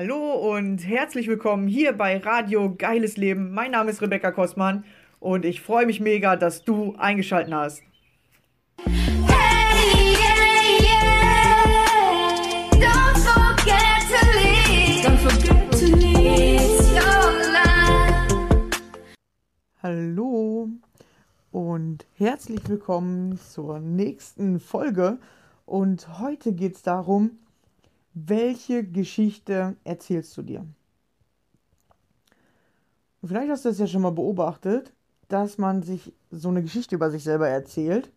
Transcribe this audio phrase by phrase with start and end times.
[0.00, 3.52] Hallo und herzlich willkommen hier bei Radio Geiles Leben.
[3.52, 4.84] Mein Name ist Rebecca Kostmann
[5.18, 7.82] und ich freue mich mega, dass du eingeschaltet hast.
[8.84, 11.64] Hey, yeah, yeah.
[12.74, 15.04] Don't forget to leave.
[15.04, 18.80] Don't forget to leave your life.
[19.82, 20.68] Hallo
[21.50, 25.18] und herzlich willkommen zur nächsten Folge.
[25.66, 27.32] Und heute geht es darum,
[28.26, 30.66] welche Geschichte erzählst du dir?
[33.24, 34.92] Vielleicht hast du es ja schon mal beobachtet,
[35.28, 38.10] dass man sich so eine Geschichte über sich selber erzählt.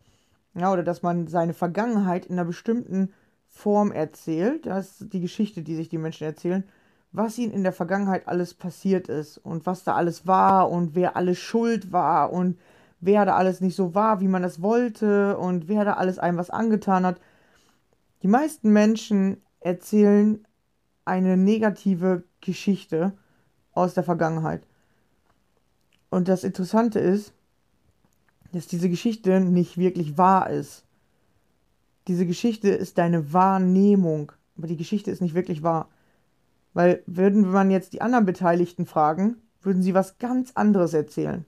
[0.54, 3.14] Ja, oder dass man seine Vergangenheit in einer bestimmten
[3.48, 4.66] Form erzählt.
[4.66, 6.64] Das ist die Geschichte, die sich die Menschen erzählen,
[7.12, 11.16] was ihnen in der Vergangenheit alles passiert ist und was da alles war und wer
[11.16, 12.58] alles schuld war und
[13.02, 16.38] wer da alles nicht so war, wie man das wollte und wer da alles einem
[16.38, 17.20] was angetan hat.
[18.24, 20.46] Die meisten Menschen erzählen
[21.06, 23.14] eine negative Geschichte
[23.72, 24.64] aus der Vergangenheit.
[26.10, 27.34] Und das Interessante ist,
[28.52, 30.84] dass diese Geschichte nicht wirklich wahr ist.
[32.08, 35.88] Diese Geschichte ist deine Wahrnehmung, aber die Geschichte ist nicht wirklich wahr.
[36.74, 41.46] Weil würden man jetzt die anderen Beteiligten fragen, würden sie was ganz anderes erzählen.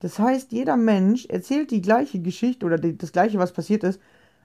[0.00, 4.00] Das heißt, jeder Mensch erzählt die gleiche Geschichte oder die, das gleiche, was passiert ist,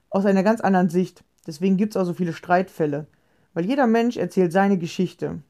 [0.09, 1.23] aus einer ganz anderen Sicht.
[1.47, 3.07] Deswegen gibt es auch so viele Streitfälle.
[3.53, 5.41] Weil jeder Mensch erzählt seine Geschichte.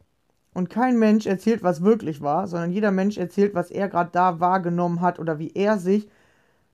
[0.54, 4.40] Und kein Mensch erzählt, was wirklich war, sondern jeder Mensch erzählt, was er gerade da
[4.40, 6.10] wahrgenommen hat oder wie er sich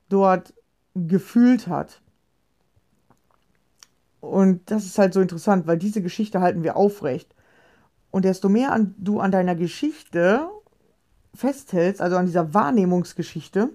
[0.09, 0.53] dort
[0.95, 2.01] gefühlt hat.
[4.19, 7.35] Und das ist halt so interessant, weil diese Geschichte halten wir aufrecht.
[8.09, 10.47] Und desto mehr an, du an deiner Geschichte
[11.35, 13.69] festhältst, also an dieser Wahrnehmungsgeschichte,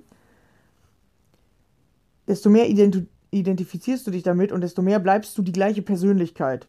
[2.26, 6.68] desto mehr identi identifizierst du dich damit und desto mehr bleibst du die gleiche Persönlichkeit.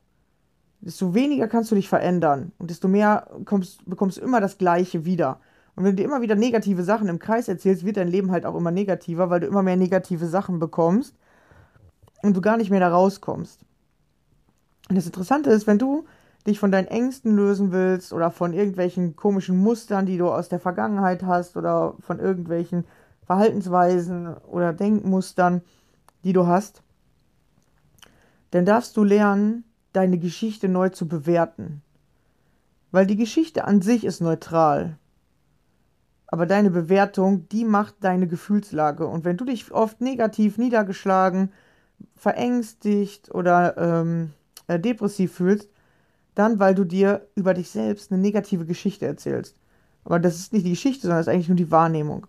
[0.82, 5.06] Desto weniger kannst du dich verändern und desto mehr kommst, bekommst du immer das Gleiche
[5.06, 5.40] wieder.
[5.76, 8.46] Und wenn du dir immer wieder negative Sachen im Kreis erzählst, wird dein Leben halt
[8.46, 11.16] auch immer negativer, weil du immer mehr negative Sachen bekommst
[12.22, 13.62] und du gar nicht mehr da rauskommst.
[14.90, 16.06] Und das Interessante ist, wenn du
[16.46, 20.60] dich von deinen Ängsten lösen willst oder von irgendwelchen komischen Mustern, die du aus der
[20.60, 22.86] Vergangenheit hast oder von irgendwelchen
[23.26, 25.62] Verhaltensweisen oder Denkmustern,
[26.24, 26.82] die du hast,
[28.52, 29.64] dann darfst du lernen,
[29.94, 31.82] deine Geschichte neu zu bewerten.
[32.92, 34.98] Weil die Geschichte an sich ist neutral.
[36.28, 39.08] Aber deine Bewertung, die macht deine Gefühlslage.
[39.08, 41.52] Und wenn du dich oft negativ niedergeschlagen,
[42.16, 44.34] verängstigt oder ähm,
[44.68, 45.70] äh, depressiv fühlst,
[46.36, 49.56] dann weil du dir über dich selbst eine negative Geschichte erzählst.
[50.04, 52.28] Aber das ist nicht die Geschichte, sondern das ist eigentlich nur die Wahrnehmung.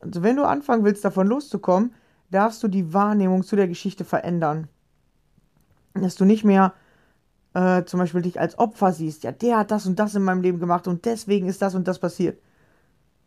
[0.00, 1.94] Also wenn du anfangen willst, davon loszukommen,
[2.34, 4.68] darfst du die Wahrnehmung zu der Geschichte verändern.
[5.94, 6.74] Dass du nicht mehr
[7.54, 10.42] äh, zum Beispiel dich als Opfer siehst, ja, der hat das und das in meinem
[10.42, 12.40] Leben gemacht und deswegen ist das und das passiert.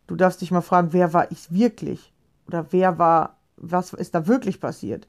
[0.08, 2.14] Du darfst dich mal fragen, wer war ich wirklich?
[2.48, 5.08] Oder wer war, was ist da wirklich passiert?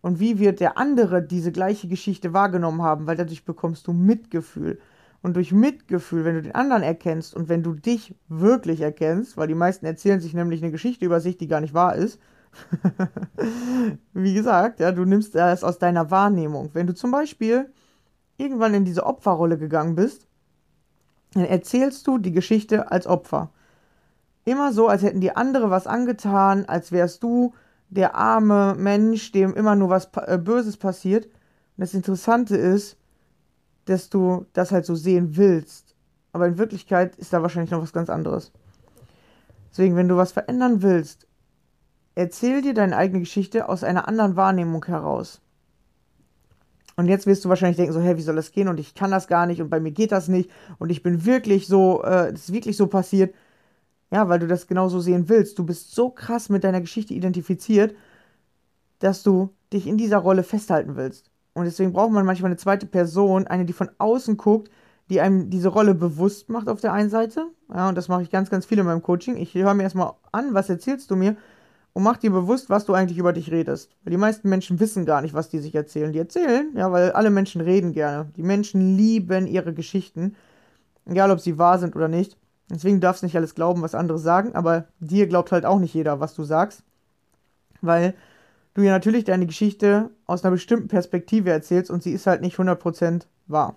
[0.00, 3.06] Und wie wird der andere diese gleiche Geschichte wahrgenommen haben?
[3.06, 4.80] Weil dadurch bekommst du Mitgefühl.
[5.22, 9.46] Und durch Mitgefühl, wenn du den anderen erkennst und wenn du dich wirklich erkennst, weil
[9.46, 12.20] die meisten erzählen sich nämlich eine Geschichte über sich, die gar nicht wahr ist,
[14.12, 16.70] Wie gesagt, ja, du nimmst das aus deiner Wahrnehmung.
[16.72, 17.72] Wenn du zum Beispiel
[18.36, 20.26] irgendwann in diese Opferrolle gegangen bist,
[21.34, 23.50] dann erzählst du die Geschichte als Opfer.
[24.44, 27.54] Immer so, als hätten die andere was angetan, als wärst du
[27.88, 31.26] der arme Mensch, dem immer nur was äh, Böses passiert.
[31.26, 31.32] Und
[31.78, 32.96] das Interessante ist,
[33.84, 35.94] dass du das halt so sehen willst.
[36.32, 38.52] Aber in Wirklichkeit ist da wahrscheinlich noch was ganz anderes.
[39.70, 41.26] Deswegen, wenn du was verändern willst
[42.14, 45.40] Erzähl dir deine eigene Geschichte aus einer anderen Wahrnehmung heraus.
[46.96, 48.68] Und jetzt wirst du wahrscheinlich denken, so, hey, wie soll das gehen?
[48.68, 51.24] Und ich kann das gar nicht und bei mir geht das nicht und ich bin
[51.24, 53.34] wirklich so, äh, es ist wirklich so passiert.
[54.10, 55.58] Ja, weil du das genauso sehen willst.
[55.58, 57.94] Du bist so krass mit deiner Geschichte identifiziert,
[58.98, 61.30] dass du dich in dieser Rolle festhalten willst.
[61.54, 64.70] Und deswegen braucht man manchmal eine zweite Person, eine, die von außen guckt,
[65.08, 67.46] die einem diese Rolle bewusst macht auf der einen Seite.
[67.72, 69.36] Ja, und das mache ich ganz, ganz viel in meinem Coaching.
[69.36, 71.36] Ich höre mir erstmal an, was erzählst du mir?
[71.94, 73.90] Und mach dir bewusst, was du eigentlich über dich redest.
[74.02, 76.12] Weil die meisten Menschen wissen gar nicht, was die sich erzählen.
[76.12, 78.30] Die erzählen, ja, weil alle Menschen reden gerne.
[78.36, 80.34] Die Menschen lieben ihre Geschichten,
[81.06, 82.38] egal ob sie wahr sind oder nicht.
[82.70, 85.92] Deswegen darfst du nicht alles glauben, was andere sagen, aber dir glaubt halt auch nicht
[85.92, 86.82] jeder, was du sagst.
[87.82, 88.14] Weil
[88.72, 92.56] du ja natürlich deine Geschichte aus einer bestimmten Perspektive erzählst und sie ist halt nicht
[92.56, 93.76] 100% wahr.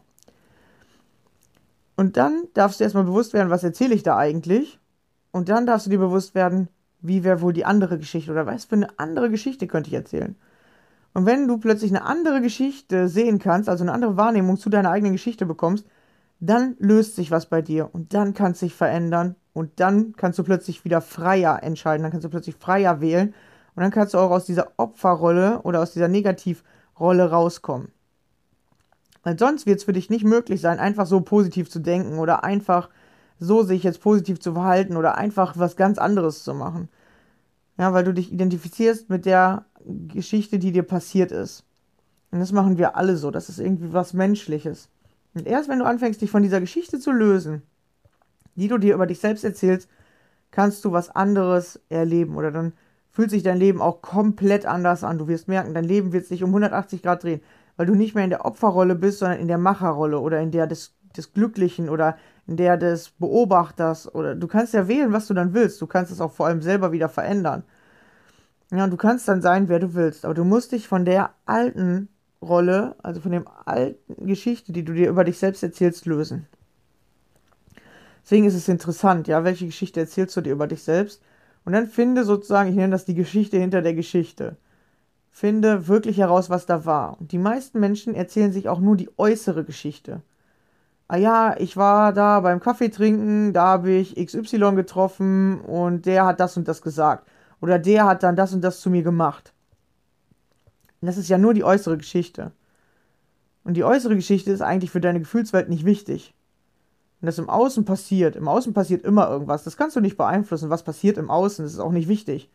[1.98, 4.80] Und dann darfst du erstmal bewusst werden, was erzähle ich da eigentlich?
[5.32, 6.70] Und dann darfst du dir bewusst werden,
[7.08, 10.36] wie wäre wohl die andere Geschichte oder was für eine andere Geschichte könnte ich erzählen.
[11.14, 14.92] Und wenn du plötzlich eine andere Geschichte sehen kannst, also eine andere Wahrnehmung zu deiner
[14.92, 15.86] eigenen Geschichte bekommst,
[16.40, 20.38] dann löst sich was bei dir und dann kann es sich verändern und dann kannst
[20.38, 23.34] du plötzlich wieder freier entscheiden, dann kannst du plötzlich freier wählen
[23.76, 27.90] und dann kannst du auch aus dieser Opferrolle oder aus dieser Negativrolle rauskommen.
[29.24, 32.44] Weil sonst wird es für dich nicht möglich sein, einfach so positiv zu denken oder
[32.44, 32.90] einfach
[33.40, 36.90] so sich jetzt positiv zu verhalten oder einfach was ganz anderes zu machen.
[37.78, 41.66] Ja, weil du dich identifizierst mit der Geschichte, die dir passiert ist.
[42.32, 43.32] Und das machen wir alle so.
[43.32, 44.90] Das ist irgendwie was Menschliches.
[45.34, 47.62] Und erst wenn du anfängst, dich von dieser Geschichte zu lösen,
[48.56, 49.90] die du dir über dich selbst erzählst,
[50.52, 52.38] kannst du was anderes erleben.
[52.38, 52.74] Oder dann
[53.12, 55.18] fühlt sich dein Leben auch komplett anders an.
[55.18, 57.42] Du wirst merken, dein Leben wird sich um 180 Grad drehen,
[57.76, 60.68] weil du nicht mehr in der Opferrolle bist, sondern in der Macherrolle oder in der
[60.68, 62.18] des, des Glücklichen oder
[62.48, 64.14] in der des Beobachters.
[64.14, 65.82] Oder du kannst ja wählen, was du dann willst.
[65.82, 67.64] Du kannst es auch vor allem selber wieder verändern.
[68.72, 70.26] Ja, du kannst dann sein, wer du willst.
[70.26, 72.10] Aber du musst dich von der alten
[72.42, 76.48] Rolle, also von der alten Geschichte, die du dir über dich selbst erzählst, lösen.
[78.24, 81.22] Deswegen ist es interessant, ja, welche Geschichte erzählst du dir über dich selbst?
[81.64, 84.58] Und dann finde sozusagen, ich nenne das die Geschichte hinter der Geschichte.
[85.32, 87.20] Finde wirklich heraus, was da war.
[87.20, 90.22] Und die meisten Menschen erzählen sich auch nur die äußere Geschichte.
[91.08, 96.26] Ah ja, ich war da beim Kaffee trinken, da habe ich XY getroffen und der
[96.26, 97.28] hat das und das gesagt.
[97.62, 99.54] Oder der hat dann das und das zu mir gemacht.
[101.02, 102.52] Das ist ja nur die äußere Geschichte.
[103.64, 106.34] Und die äußere Geschichte ist eigentlich für deine Gefühlswelt nicht wichtig.
[107.22, 108.36] Und das im Außen passiert.
[108.36, 109.64] Im Außen passiert immer irgendwas.
[109.64, 110.70] Das kannst du nicht beeinflussen.
[110.70, 112.50] Was passiert im Außen, das ist auch nicht wichtig.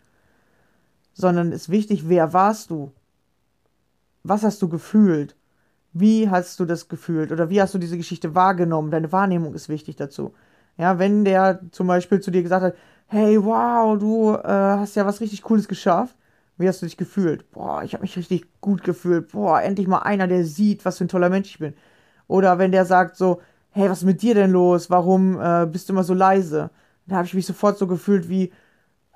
[1.13, 2.93] Sondern ist wichtig, wer warst du?
[4.23, 5.37] Was hast du gefühlt?
[5.93, 7.33] Wie hast du das gefühlt?
[7.33, 8.91] Oder wie hast du diese Geschichte wahrgenommen?
[8.91, 10.35] Deine Wahrnehmung ist wichtig dazu.
[10.77, 12.75] Ja, wenn der zum Beispiel zu dir gesagt hat,
[13.07, 16.17] hey, wow, du äh, hast ja was richtig Cooles geschafft,
[16.59, 17.51] wie hast du dich gefühlt?
[17.51, 19.33] Boah, ich habe mich richtig gut gefühlt.
[19.33, 21.75] Boah, endlich mal einer, der sieht, was für ein toller Mensch ich bin.
[22.29, 23.41] Oder wenn der sagt so,
[23.71, 24.91] hey, was ist mit dir denn los?
[24.91, 26.71] Warum äh, bist du immer so leise?
[27.07, 28.53] Da habe ich mich sofort so gefühlt wie,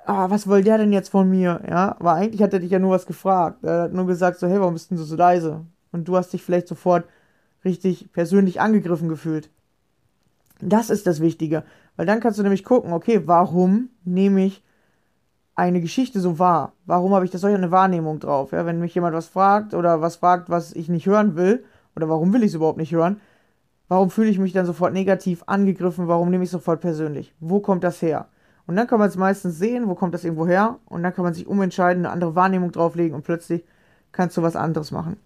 [0.06, 1.62] ah, was will der denn jetzt von mir?
[1.68, 3.64] Ja, aber eigentlich hat er dich ja nur was gefragt.
[3.64, 5.66] Er hat nur gesagt so, hey, warum bist du so leise?
[5.94, 7.04] Und du hast dich vielleicht sofort
[7.64, 9.48] richtig persönlich angegriffen gefühlt.
[10.60, 11.62] Das ist das Wichtige,
[11.94, 14.64] weil dann kannst du nämlich gucken, okay, warum nehme ich
[15.54, 16.72] eine Geschichte so wahr?
[16.84, 18.50] Warum habe ich da solch eine Wahrnehmung drauf?
[18.50, 21.64] Ja, wenn mich jemand was fragt oder was fragt, was ich nicht hören will,
[21.94, 23.20] oder warum will ich es überhaupt nicht hören,
[23.86, 26.08] warum fühle ich mich dann sofort negativ angegriffen?
[26.08, 27.32] Warum nehme ich es sofort persönlich?
[27.38, 28.26] Wo kommt das her?
[28.66, 31.24] Und dann kann man es meistens sehen, wo kommt das irgendwo her, und dann kann
[31.24, 33.64] man sich umentscheiden, eine andere Wahrnehmung drauflegen und plötzlich
[34.10, 35.18] kannst du was anderes machen.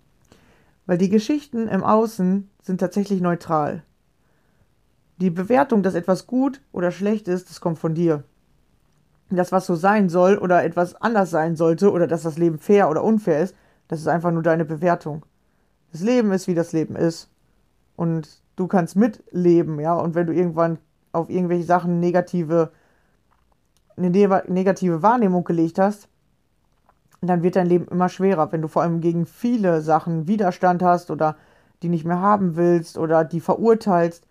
[0.89, 3.85] Weil die Geschichten im Außen sind tatsächlich neutral.
[5.19, 8.25] Die Bewertung, dass etwas gut oder schlecht ist, das kommt von dir
[9.31, 12.89] das, was so sein soll oder etwas anders sein sollte oder dass das Leben fair
[12.89, 13.55] oder unfair ist,
[13.89, 15.25] das ist einfach nur deine Bewertung.
[15.93, 17.31] Das Leben ist, wie das Leben ist.
[17.97, 19.95] Und du kannst mitleben, ja.
[19.95, 20.79] Und wenn du irgendwann
[21.13, 22.71] auf irgendwelche Sachen negative,
[23.97, 26.09] eine negative Wahrnehmung gelegt hast,
[27.21, 28.53] dann wird dein Leben immer schwerer.
[28.53, 31.37] Wenn du vor allem gegen viele Sachen Widerstand hast oder
[31.83, 34.25] die nicht mehr haben willst oder die verurteilst,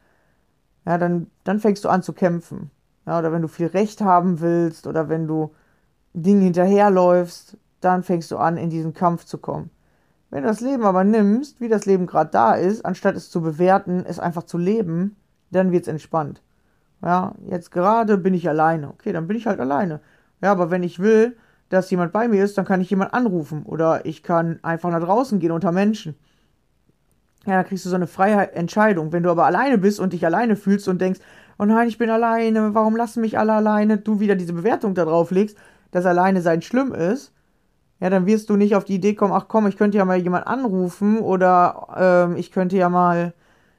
[0.85, 2.71] ja, dann, dann fängst du an zu kämpfen.
[3.05, 5.53] Ja, oder wenn du viel Recht haben willst oder wenn du
[6.13, 9.69] Dingen hinterherläufst, dann fängst du an, in diesen Kampf zu kommen.
[10.29, 13.41] Wenn du das Leben aber nimmst, wie das Leben gerade da ist, anstatt es zu
[13.41, 15.15] bewerten, es einfach zu leben,
[15.51, 16.41] dann wird es entspannt.
[17.01, 18.89] Ja, jetzt gerade bin ich alleine.
[18.89, 20.01] Okay, dann bin ich halt alleine.
[20.41, 21.37] Ja, aber wenn ich will,
[21.69, 25.03] dass jemand bei mir ist, dann kann ich jemand anrufen oder ich kann einfach nach
[25.03, 26.15] draußen gehen unter Menschen.
[27.45, 29.11] Ja, dann kriegst du so eine freie Entscheidung.
[29.11, 31.19] Wenn du aber alleine bist und dich alleine fühlst und denkst,
[31.57, 35.05] oh nein, ich bin alleine, warum lassen mich alle alleine, du wieder diese Bewertung da
[35.05, 35.57] drauf legst,
[35.91, 37.33] dass alleine sein schlimm ist,
[37.99, 40.17] ja, dann wirst du nicht auf die Idee kommen, ach komm, ich könnte ja mal
[40.17, 41.87] jemand anrufen oder
[42.29, 43.33] ähm, ich könnte ja mal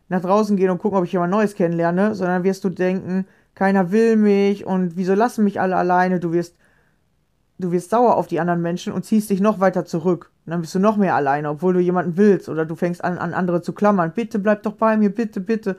[0.08, 3.92] nach draußen gehen und gucken, ob ich jemand Neues kennenlerne, sondern wirst du denken, keiner
[3.92, 6.56] will mich und wieso lassen mich alle alleine, du wirst,
[7.58, 10.30] du wirst sauer auf die anderen Menschen und ziehst dich noch weiter zurück.
[10.46, 13.18] Und dann bist du noch mehr alleine, obwohl du jemanden willst oder du fängst an,
[13.18, 14.12] an andere zu klammern.
[14.14, 15.76] Bitte bleib doch bei mir, bitte, bitte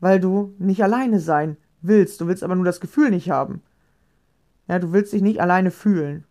[0.00, 2.20] weil du nicht alleine sein willst.
[2.20, 3.62] Du willst aber nur das Gefühl nicht haben.
[4.68, 6.24] Ja, du willst dich nicht alleine fühlen.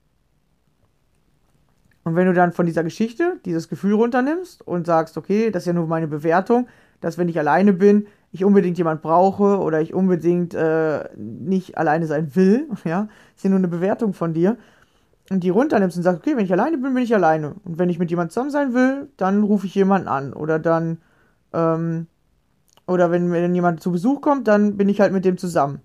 [2.04, 5.68] Und wenn du dann von dieser Geschichte dieses Gefühl runternimmst und sagst, okay, das ist
[5.68, 6.68] ja nur meine Bewertung,
[7.02, 12.06] dass wenn ich alleine bin, ich unbedingt jemand brauche oder ich unbedingt äh, nicht alleine
[12.06, 14.58] sein will, ja, ist ja nur eine Bewertung von dir.
[15.30, 17.56] Und die runternimmst und sagst, okay, wenn ich alleine bin, bin ich alleine.
[17.64, 21.00] Und wenn ich mit jemand zusammen sein will, dann rufe ich jemanden an oder dann
[21.54, 22.08] ähm,
[22.88, 25.82] oder wenn, wenn jemand zu Besuch kommt, dann bin ich halt mit dem zusammen.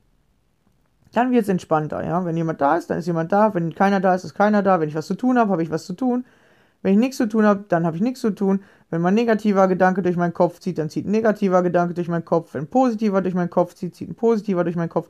[1.12, 2.24] Dann wird es entspannter, ja.
[2.24, 3.54] Wenn jemand da ist, dann ist jemand da.
[3.54, 4.80] Wenn keiner da ist, ist keiner da.
[4.80, 6.24] Wenn ich was zu tun habe, habe ich was zu tun.
[6.82, 8.62] Wenn ich nichts zu tun habe, dann habe ich nichts zu tun.
[8.90, 12.24] Wenn mein negativer Gedanke durch meinen Kopf zieht, dann zieht ein negativer Gedanke durch meinen
[12.24, 12.54] Kopf.
[12.54, 15.08] Wenn ein positiver durch meinen Kopf zieht, zieht ein positiver durch meinen Kopf.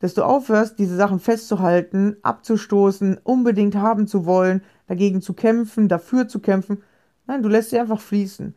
[0.00, 6.26] Dass du aufhörst, diese Sachen festzuhalten, abzustoßen, unbedingt haben zu wollen, dagegen zu kämpfen, dafür
[6.26, 6.82] zu kämpfen.
[7.26, 8.54] Nein, du lässt sie einfach fließen.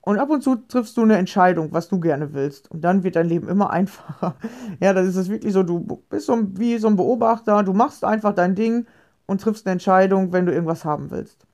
[0.00, 2.70] Und ab und zu triffst du eine Entscheidung, was du gerne willst.
[2.70, 4.36] Und dann wird dein Leben immer einfacher.
[4.80, 8.04] Ja, das ist es wirklich so, du bist so wie so ein Beobachter, du machst
[8.04, 8.86] einfach dein Ding
[9.26, 11.46] und triffst eine Entscheidung, wenn du irgendwas haben willst.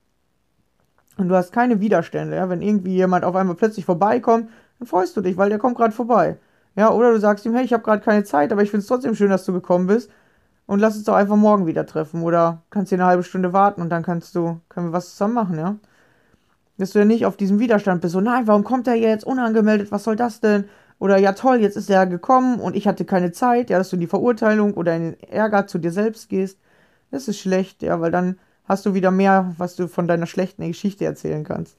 [1.17, 2.49] Und du hast keine Widerstände, ja.
[2.49, 4.49] Wenn irgendwie jemand auf einmal plötzlich vorbeikommt,
[4.79, 6.39] dann freust du dich, weil der kommt gerade vorbei.
[6.77, 8.89] Ja, oder du sagst ihm, hey, ich habe gerade keine Zeit, aber ich finde es
[8.89, 10.11] trotzdem schön, dass du gekommen bist.
[10.67, 12.23] Und lass uns doch einfach morgen wieder treffen.
[12.23, 15.35] Oder kannst dir eine halbe Stunde warten und dann kannst du, können wir was zusammen
[15.35, 15.77] machen, ja.
[16.79, 19.93] Dass du ja nicht auf diesem Widerstand bist, so, nein, warum kommt er jetzt unangemeldet,
[19.93, 20.65] was soll das denn?
[20.99, 23.97] Oder ja toll, jetzt ist er gekommen und ich hatte keine Zeit, ja, dass du
[23.97, 26.59] in die Verurteilung oder in den Ärger zu dir selbst gehst.
[27.11, 30.67] Das ist schlecht, ja, weil dann hast du wieder mehr, was du von deiner schlechten
[30.67, 31.77] Geschichte erzählen kannst.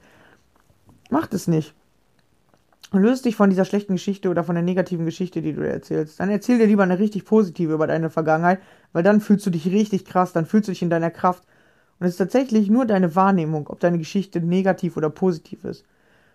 [1.10, 1.74] Mach das nicht.
[2.92, 6.20] Löst dich von dieser schlechten Geschichte oder von der negativen Geschichte, die du dir erzählst.
[6.20, 8.60] Dann erzähl dir lieber eine richtig positive über deine Vergangenheit,
[8.92, 11.42] weil dann fühlst du dich richtig krass, dann fühlst du dich in deiner Kraft.
[11.98, 15.84] Und es ist tatsächlich nur deine Wahrnehmung, ob deine Geschichte negativ oder positiv ist.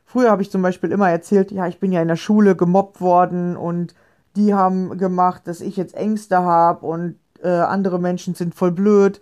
[0.04, 3.00] Früher habe ich zum Beispiel immer erzählt, ja, ich bin ja in der Schule gemobbt
[3.00, 3.96] worden und
[4.36, 9.22] die haben gemacht, dass ich jetzt Ängste habe und äh, andere Menschen sind voll blöd.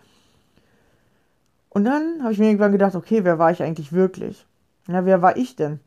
[1.69, 4.47] Und dann habe ich mir irgendwann gedacht, okay, wer war ich eigentlich wirklich?
[4.87, 5.79] Na, wer war ich denn?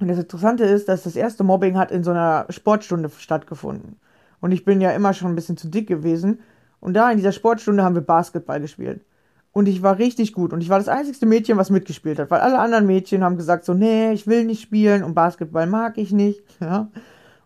[0.00, 3.96] Und das Interessante ist, dass das erste Mobbing hat in so einer Sportstunde stattgefunden.
[4.40, 6.40] Und ich bin ja immer schon ein bisschen zu dick gewesen.
[6.80, 9.04] Und da in dieser Sportstunde haben wir Basketball gespielt.
[9.52, 10.54] Und ich war richtig gut.
[10.54, 12.30] Und ich war das einzigste Mädchen, was mitgespielt hat.
[12.30, 15.98] Weil alle anderen Mädchen haben gesagt so, nee, ich will nicht spielen und Basketball mag
[15.98, 16.42] ich nicht.
[16.60, 16.88] Ja.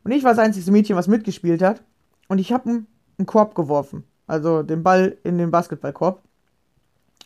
[0.05, 1.83] Und ich war das einzigste Mädchen, was mitgespielt hat.
[2.29, 2.87] Und ich habe einen,
[3.19, 4.05] einen Korb geworfen.
[4.27, 6.23] Also den Ball in den Basketballkorb.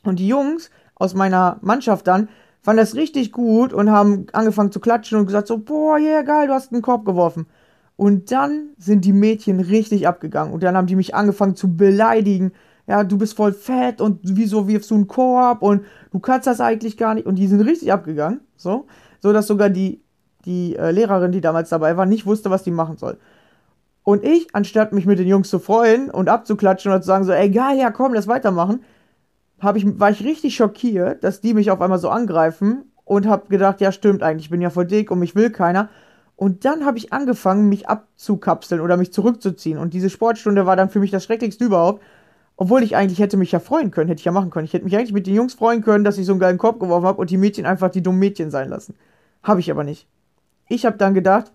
[0.04, 2.28] Und die Jungs aus meiner Mannschaft dann
[2.62, 6.48] fanden das richtig gut und haben angefangen zu klatschen und gesagt so, boah, yeah, geil,
[6.48, 7.46] du hast einen Korb geworfen.
[7.96, 12.52] Und dann sind die Mädchen richtig abgegangen und dann haben die mich angefangen zu beleidigen.
[12.86, 16.60] Ja, du bist voll fett und wieso wirfst du einen Korb und du kannst das
[16.60, 17.26] eigentlich gar nicht.
[17.26, 18.86] Und die sind richtig abgegangen, so,
[19.20, 20.00] so dass sogar die
[20.44, 23.18] die äh, Lehrerin, die damals dabei war, nicht wusste, was die machen soll.
[24.02, 27.32] Und ich, anstatt mich mit den Jungs zu freuen und abzuklatschen oder zu sagen so,
[27.32, 28.82] ey geil, ja komm, lass weitermachen,
[29.60, 33.48] hab ich, war ich richtig schockiert, dass die mich auf einmal so angreifen und hab
[33.48, 35.88] gedacht, ja stimmt eigentlich, ich bin ja voll dick und mich will keiner.
[36.36, 39.76] Und dann habe ich angefangen, mich abzukapseln oder mich zurückzuziehen.
[39.76, 42.00] Und diese Sportstunde war dann für mich das Schrecklichste überhaupt.
[42.56, 44.64] Obwohl ich eigentlich hätte mich ja freuen können, hätte ich ja machen können.
[44.64, 46.78] Ich hätte mich eigentlich mit den Jungs freuen können, dass ich so einen geilen Korb
[46.78, 48.94] geworfen habe und die Mädchen einfach die dummen Mädchen sein lassen.
[49.42, 50.06] Habe ich aber nicht.
[50.68, 51.50] Ich habe dann gedacht,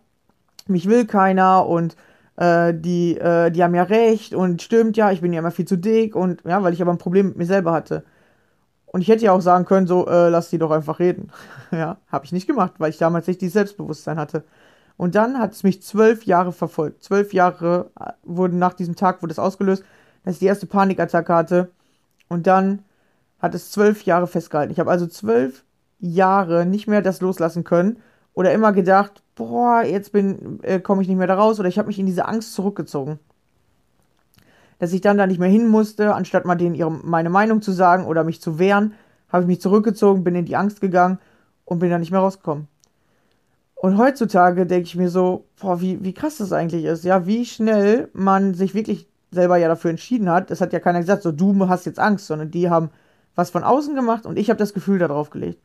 [0.67, 1.95] mich will keiner und
[2.37, 5.67] äh, die, äh, die haben ja recht und stimmt ja, ich bin ja immer viel
[5.67, 8.03] zu dick und ja, weil ich aber ein Problem mit mir selber hatte.
[8.85, 11.31] Und ich hätte ja auch sagen können, so, äh, lass die doch einfach reden.
[11.71, 14.43] ja, habe ich nicht gemacht, weil ich damals nicht dieses Selbstbewusstsein hatte.
[14.97, 17.03] Und dann hat es mich zwölf Jahre verfolgt.
[17.03, 19.83] Zwölf Jahre äh, wurden nach diesem Tag, wurde es ausgelöst,
[20.23, 21.71] dass ich die erste Panikattacke hatte.
[22.29, 22.83] Und dann
[23.39, 24.71] hat es zwölf Jahre festgehalten.
[24.71, 25.63] Ich habe also zwölf
[25.99, 27.97] Jahre nicht mehr das loslassen können
[28.33, 31.77] oder immer gedacht, boah, jetzt bin, äh, komme ich nicht mehr da raus oder ich
[31.77, 33.19] habe mich in diese Angst zurückgezogen.
[34.79, 37.71] Dass ich dann da nicht mehr hin musste, anstatt mal denen ihre, meine Meinung zu
[37.71, 38.93] sagen oder mich zu wehren,
[39.29, 41.19] habe ich mich zurückgezogen, bin in die Angst gegangen
[41.65, 42.67] und bin da nicht mehr rausgekommen.
[43.75, 47.45] Und heutzutage denke ich mir so, boah, wie, wie krass das eigentlich ist, ja, wie
[47.45, 50.51] schnell man sich wirklich selber ja dafür entschieden hat.
[50.51, 52.91] Das hat ja keiner gesagt, so du hast jetzt Angst, sondern die haben
[53.35, 55.59] was von außen gemacht und ich habe das Gefühl darauf gelegt.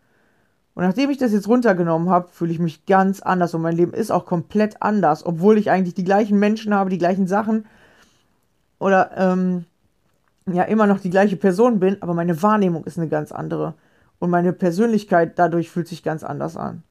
[0.78, 3.92] Und nachdem ich das jetzt runtergenommen habe, fühle ich mich ganz anders und mein Leben
[3.92, 7.66] ist auch komplett anders, obwohl ich eigentlich die gleichen Menschen habe, die gleichen Sachen
[8.78, 9.64] oder ähm,
[10.46, 13.74] ja immer noch die gleiche Person bin, aber meine Wahrnehmung ist eine ganz andere
[14.20, 16.84] und meine Persönlichkeit dadurch fühlt sich ganz anders an.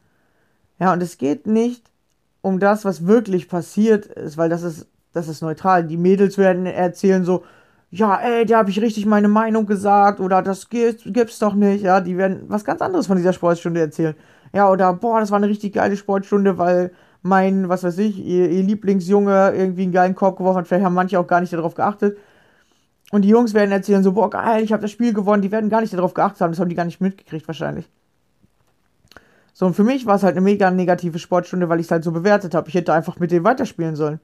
[0.79, 1.89] Ja, und es geht nicht
[2.41, 5.87] um das, was wirklich passiert ist, weil das ist das ist neutral.
[5.87, 7.45] Die Mädels werden erzählen so,
[7.89, 11.83] ja, ey, da habe ich richtig meine Meinung gesagt oder das gibt's, gibt's doch nicht.
[11.83, 14.15] Ja, die werden was ganz anderes von dieser Sportstunde erzählen.
[14.53, 16.91] Ja, oder boah, das war eine richtig geile Sportstunde, weil
[17.21, 20.67] mein, was weiß ich, ihr, ihr Lieblingsjunge irgendwie einen geilen Korb geworfen hat.
[20.67, 22.17] Vielleicht haben manche auch gar nicht darauf geachtet.
[23.11, 25.41] Und die Jungs werden erzählen so, boah, geil, ich habe das Spiel gewonnen.
[25.41, 26.51] Die werden gar nicht darauf geachtet haben.
[26.51, 27.89] Das haben die gar nicht mitgekriegt wahrscheinlich.
[29.53, 32.03] So, und für mich war es halt eine mega negative Sportstunde, weil ich es halt
[32.03, 32.67] so bewertet habe.
[32.69, 34.19] Ich hätte einfach mit denen weiterspielen sollen.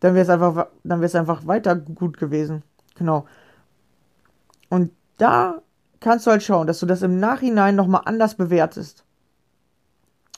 [0.00, 2.62] Dann wäre es einfach, dann wäre es einfach weiter gut gewesen.
[2.96, 3.26] Genau.
[4.68, 5.62] Und da
[6.00, 9.04] kannst du halt schauen, dass du das im Nachhinein nochmal anders bewertest.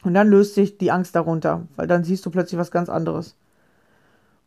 [0.04, 3.36] Und dann löst sich die Angst darunter, weil dann siehst du plötzlich was ganz anderes.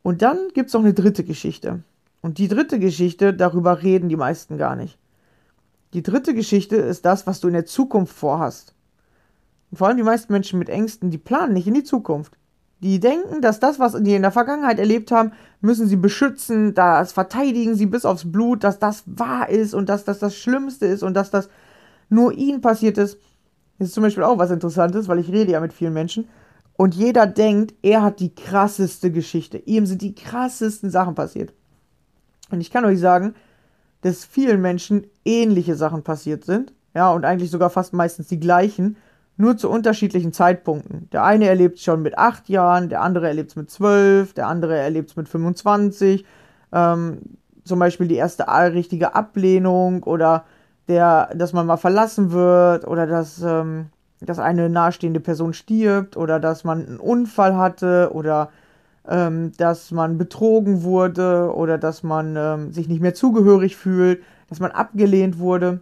[0.03, 1.83] Und dann gibt es noch eine dritte Geschichte.
[2.21, 4.97] Und die dritte Geschichte, darüber reden die meisten gar nicht.
[5.93, 8.73] Die dritte Geschichte ist das, was du in der Zukunft vorhast.
[9.69, 12.33] Und vor allem die meisten Menschen mit Ängsten, die planen nicht in die Zukunft.
[12.81, 17.11] Die denken, dass das, was die in der Vergangenheit erlebt haben, müssen sie beschützen, das
[17.11, 21.03] verteidigen sie bis aufs Blut, dass das wahr ist und dass das das Schlimmste ist
[21.03, 21.49] und dass das
[22.09, 23.19] nur ihnen passiert ist.
[23.77, 26.27] Das ist zum Beispiel auch was Interessantes, weil ich rede ja mit vielen Menschen.
[26.75, 29.59] Und jeder denkt, er hat die krasseste Geschichte.
[29.59, 31.53] Ihm sind die krassesten Sachen passiert.
[32.49, 33.35] Und ich kann euch sagen,
[34.01, 36.73] dass vielen Menschen ähnliche Sachen passiert sind.
[36.95, 38.97] Ja, und eigentlich sogar fast meistens die gleichen
[39.41, 41.09] nur zu unterschiedlichen Zeitpunkten.
[41.11, 44.47] Der eine erlebt es schon mit acht Jahren, der andere erlebt es mit zwölf, der
[44.47, 46.25] andere erlebt es mit 25.
[46.71, 47.17] Ähm,
[47.63, 50.45] zum Beispiel die erste richtige Ablehnung oder
[50.87, 53.87] der, dass man mal verlassen wird oder dass, ähm,
[54.19, 58.49] dass eine nahestehende Person stirbt oder dass man einen Unfall hatte oder
[59.07, 64.59] ähm, dass man betrogen wurde oder dass man ähm, sich nicht mehr zugehörig fühlt, dass
[64.59, 65.81] man abgelehnt wurde.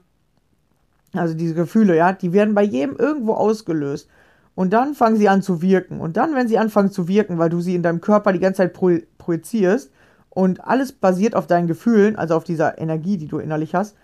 [1.14, 4.10] Also diese Gefühle, ja, die werden bei jedem irgendwo ausgelöst.
[4.56, 6.02] Und dann fangen sie an zu wirken.
[6.02, 8.58] Und dann, wenn sie anfangen zu wirken, weil du sie in deinem Körper die ganze
[8.58, 9.92] Zeit pro projizierst
[10.30, 13.96] und alles basiert auf deinen Gefühlen, also auf dieser Energie, die du innerlich hast.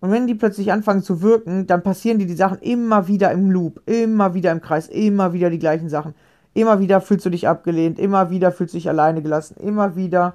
[0.00, 3.50] Und wenn die plötzlich anfangen zu wirken, dann passieren dir die Sachen immer wieder im
[3.50, 6.14] Loop, immer wieder im Kreis, immer wieder die gleichen Sachen.
[6.54, 10.34] Immer wieder fühlst du dich abgelehnt, immer wieder fühlst du dich alleine gelassen, immer wieder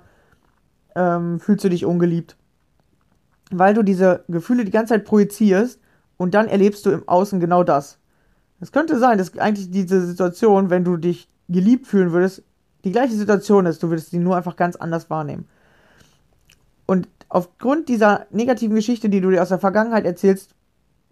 [0.95, 2.37] ähm, fühlst du dich ungeliebt.
[3.51, 5.79] Weil du diese Gefühle die ganze Zeit projizierst
[6.17, 7.97] und dann erlebst du im Außen genau das.
[8.59, 12.43] Es könnte sein, dass eigentlich diese Situation, wenn du dich geliebt fühlen würdest,
[12.83, 15.47] die gleiche Situation ist, du würdest sie nur einfach ganz anders wahrnehmen.
[16.85, 20.55] Und aufgrund dieser negativen Geschichte, die du dir aus der Vergangenheit erzählst,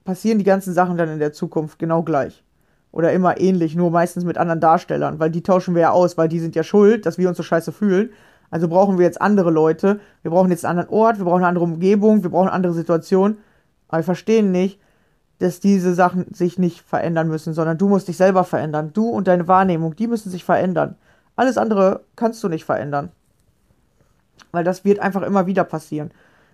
[0.05, 2.43] passieren die ganzen Sachen dann in der Zukunft genau gleich.
[2.91, 6.29] Oder immer ähnlich, nur meistens mit anderen Darstellern, weil die tauschen wir ja aus, weil
[6.29, 8.12] die sind ja schuld, dass wir uns so scheiße fühlen.
[8.51, 11.48] Also brauchen wir jetzt andere Leute, wir brauchen jetzt einen anderen Ort, wir brauchen eine
[11.48, 13.38] andere Umgebung, wir brauchen eine andere Situation.
[13.88, 14.79] Aber wir verstehen nicht,
[15.39, 18.91] dass diese Sachen sich nicht verändern müssen, sondern du musst dich selber verändern.
[18.93, 20.95] Du und deine Wahrnehmung, die müssen sich verändern.
[21.36, 23.10] Alles andere kannst du nicht verändern.
[24.51, 26.12] Weil das wird einfach immer wieder passieren.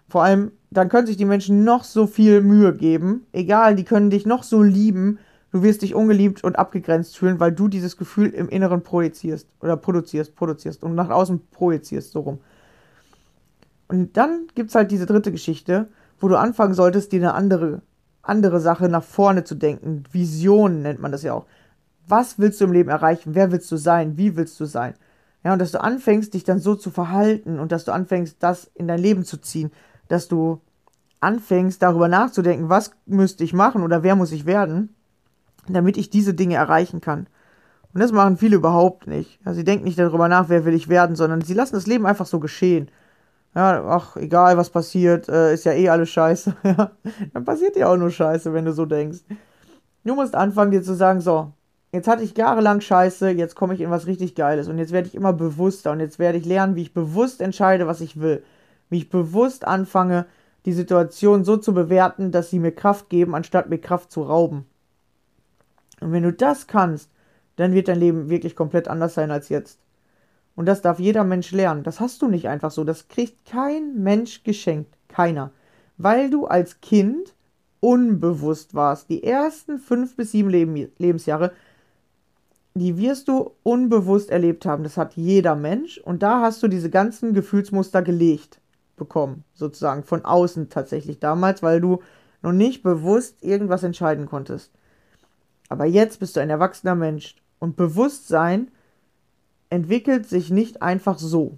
[0.07, 3.27] Vor allem, dann können sich die Menschen noch so viel Mühe geben.
[3.31, 5.19] Egal, die können dich noch so lieben.
[5.51, 9.47] Du wirst dich ungeliebt und abgegrenzt fühlen, weil du dieses Gefühl im Inneren projizierst.
[9.59, 12.39] Oder produzierst, produzierst und nach außen projizierst, so rum.
[13.87, 15.87] Und dann gibt es halt diese dritte Geschichte,
[16.19, 17.81] wo du anfangen solltest, dir eine andere
[18.21, 20.03] andere Sache nach vorne zu denken.
[20.11, 21.45] Visionen nennt man das ja auch.
[22.07, 23.35] Was willst du im Leben erreichen?
[23.35, 24.17] Wer willst du sein?
[24.17, 24.95] Wie willst du sein?
[25.43, 28.69] Ja, und dass du anfängst, dich dann so zu verhalten und dass du anfängst, das
[28.73, 29.71] in dein Leben zu ziehen,
[30.07, 30.59] dass du
[31.21, 34.95] anfängst, darüber nachzudenken, was müsste ich machen oder wer muss ich werden,
[35.67, 37.27] damit ich diese Dinge erreichen kann.
[37.93, 39.39] Und das machen viele überhaupt nicht.
[39.45, 42.05] Ja, sie denken nicht darüber nach, wer will ich werden, sondern sie lassen das Leben
[42.05, 42.89] einfach so geschehen
[43.55, 46.55] ja, ach, egal was passiert, äh, ist ja eh alles scheiße.
[47.33, 49.19] Dann passiert ja auch nur Scheiße, wenn du so denkst.
[50.03, 51.51] Du musst anfangen, dir zu sagen, so,
[51.91, 55.07] jetzt hatte ich jahrelang Scheiße, jetzt komme ich in was richtig Geiles und jetzt werde
[55.07, 58.43] ich immer bewusster und jetzt werde ich lernen, wie ich bewusst entscheide, was ich will.
[58.89, 60.25] Wie ich bewusst anfange,
[60.65, 64.65] die Situation so zu bewerten, dass sie mir Kraft geben, anstatt mir Kraft zu rauben.
[66.01, 67.09] Und wenn du das kannst,
[67.55, 69.79] dann wird dein Leben wirklich komplett anders sein als jetzt.
[70.59, 71.83] Und das darf jeder Mensch lernen.
[71.83, 72.83] Das hast du nicht einfach so.
[72.83, 74.93] Das kriegt kein Mensch geschenkt.
[75.07, 75.51] Keiner.
[75.97, 77.33] Weil du als Kind
[77.79, 79.09] unbewusst warst.
[79.09, 81.53] Die ersten fünf bis sieben Leben, Lebensjahre,
[82.73, 84.83] die wirst du unbewusst erlebt haben.
[84.83, 85.97] Das hat jeder Mensch.
[85.97, 88.59] Und da hast du diese ganzen Gefühlsmuster gelegt
[88.97, 89.45] bekommen.
[89.53, 92.01] Sozusagen von außen tatsächlich damals, weil du
[92.41, 94.73] noch nicht bewusst irgendwas entscheiden konntest.
[95.69, 97.37] Aber jetzt bist du ein erwachsener Mensch.
[97.59, 98.71] Und Bewusstsein
[99.69, 101.57] entwickelt sich nicht einfach so.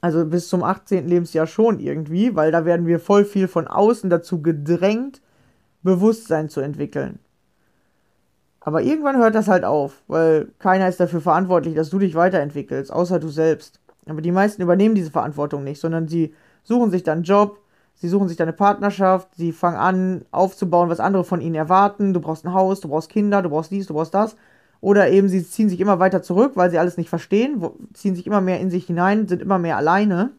[0.00, 1.08] Also bis zum 18.
[1.08, 5.22] Lebensjahr schon irgendwie, weil da werden wir voll viel von außen dazu gedrängt,
[5.82, 7.18] Bewusstsein zu entwickeln.
[8.60, 12.90] Aber irgendwann hört das halt auf, weil keiner ist dafür verantwortlich, dass du dich weiterentwickelst,
[12.90, 13.80] außer du selbst.
[14.06, 17.60] Aber die meisten übernehmen diese Verantwortung nicht, sondern sie suchen sich dann einen Job,
[17.94, 22.14] sie suchen sich dann eine Partnerschaft, sie fangen an aufzubauen, was andere von ihnen erwarten.
[22.14, 24.36] Du brauchst ein Haus, du brauchst Kinder, du brauchst dies, du brauchst das.
[24.84, 28.26] Oder eben sie ziehen sich immer weiter zurück, weil sie alles nicht verstehen, ziehen sich
[28.26, 30.32] immer mehr in sich hinein, sind immer mehr alleine.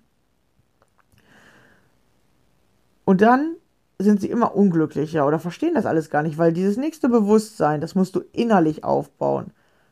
[3.06, 3.56] Und dann
[3.98, 7.96] sind sie immer unglücklicher oder verstehen das alles gar nicht, weil dieses nächste Bewusstsein, das
[7.96, 9.48] musst du innerlich aufbauen.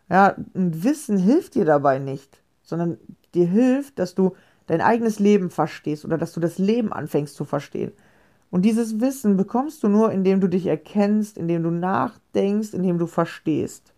[0.08, 3.00] Ja, und Wissen hilft dir dabei nicht, sondern
[3.34, 4.36] dir hilft, dass du
[4.68, 7.92] dein eigenes Leben verstehst oder dass du das Leben anfängst zu verstehen.
[8.52, 13.08] Und dieses Wissen bekommst du nur, indem du dich erkennst, indem du nachdenkst, indem du
[13.08, 13.93] verstehst.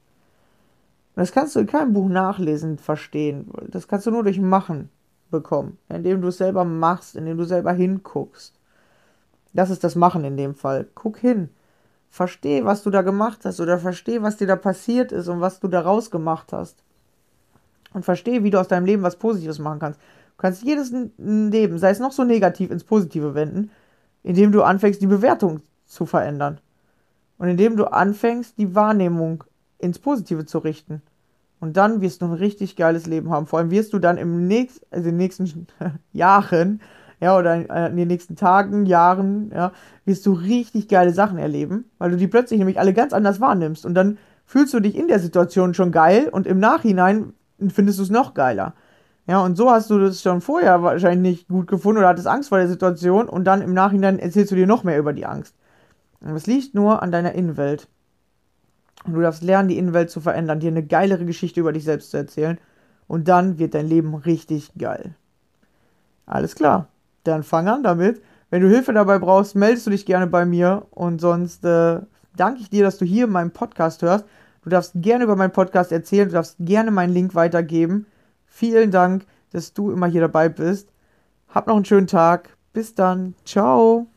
[1.15, 3.49] Und das kannst du in keinem Buch nachlesen, verstehen.
[3.69, 4.89] Das kannst du nur durch Machen
[5.32, 8.60] bekommen, indem du es selber machst, indem du selber hinguckst.
[9.54, 10.88] Das ist das Machen in dem Fall.
[10.93, 11.49] Guck hin.
[12.10, 15.60] Versteh, was du da gemacht hast oder versteh, was dir da passiert ist und was
[15.60, 16.84] du daraus gemacht hast.
[17.93, 19.99] Und versteh, wie du aus deinem Leben was Positives machen kannst.
[19.99, 23.71] Du kannst jedes Leben, sei es noch so negativ, ins Positive wenden,
[24.23, 26.60] indem du anfängst, die Bewertung zu verändern.
[27.38, 29.45] Und indem du anfängst, die Wahrnehmung
[29.80, 31.02] ins Positive zu richten.
[31.60, 33.48] Und dann wirst du ein richtig geiles Leben haben.
[33.48, 35.68] Vor allem wirst du dann im nächsten, also in den nächsten
[36.14, 36.82] Jahren,
[37.22, 39.72] ja, oder in den nächsten Tagen, Jahren, ja,
[40.04, 43.86] wirst du richtig geile Sachen erleben, weil du die plötzlich nämlich alle ganz anders wahrnimmst.
[43.86, 47.34] Und dann fühlst du dich in der Situation schon geil und im Nachhinein
[47.70, 48.74] findest du es noch geiler.
[49.28, 52.50] Ja, und so hast du das schon vorher wahrscheinlich nicht gut gefunden oder hattest Angst
[52.50, 55.56] vor der Situation und dann im Nachhinein erzählst du dir noch mehr über die Angst.
[56.22, 57.88] Und es liegt nur an deiner Innenwelt.
[59.06, 62.12] Und du darfst lernen, die Innenwelt zu verändern, dir eine geilere Geschichte über dich selbst
[62.12, 62.58] zu erzählen.
[63.08, 65.15] Und dann wird dein Leben richtig geil.
[66.26, 66.88] Alles klar.
[67.24, 68.22] Dann fang an damit.
[68.50, 70.88] Wenn du Hilfe dabei brauchst, meldest du dich gerne bei mir.
[70.91, 72.00] Und sonst äh,
[72.36, 74.26] danke ich dir, dass du hier meinen Podcast hörst.
[74.63, 76.28] Du darfst gerne über meinen Podcast erzählen.
[76.28, 78.08] Du darfst gerne meinen Link weitergeben.
[78.48, 80.89] Vielen Dank, dass du immer hier dabei bist.
[81.50, 82.50] Hab noch einen schönen Tag.
[82.74, 83.36] Bis dann.
[83.46, 84.08] Ciao.